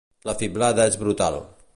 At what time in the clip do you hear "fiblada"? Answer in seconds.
0.39-0.87